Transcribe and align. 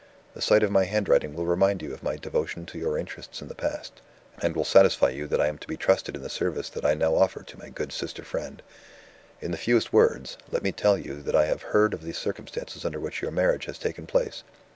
The 0.33 0.41
sight 0.41 0.63
of 0.63 0.71
my 0.71 0.85
handwriting 0.85 1.35
will 1.35 1.45
remind 1.45 1.83
you 1.83 1.93
of 1.93 2.01
my 2.01 2.15
devotion 2.17 2.65
to 2.65 2.79
your 2.79 2.97
interests 2.97 3.39
in 3.39 3.49
the 3.49 3.53
past, 3.53 4.01
and 4.41 4.55
will 4.55 4.65
satisfy 4.65 5.09
you 5.09 5.27
that 5.27 5.39
I 5.39 5.45
am 5.45 5.59
to 5.59 5.67
be 5.67 5.77
trusted 5.77 6.15
in 6.15 6.23
the 6.23 6.27
service 6.27 6.69
that 6.69 6.83
I 6.83 6.95
now 6.95 7.13
offer 7.13 7.43
to 7.43 7.59
my 7.59 7.69
good 7.69 7.91
sister 7.93 8.23
friend. 8.23 8.63
In 9.41 9.51
the 9.51 9.57
fewest 9.59 9.93
words, 9.93 10.37
let 10.49 10.63
me 10.63 10.71
tell 10.71 10.97
you 10.97 11.21
that 11.21 11.35
I 11.35 11.45
have 11.45 11.61
heard 11.61 11.93
of 11.93 12.01
the 12.01 12.13
circumstances 12.13 12.83
under 12.83 12.99
which 12.99 13.21
your 13.21 13.29
marriage 13.29 13.65
has 13.65 13.77
taken 13.77 14.07
place. 14.07 14.43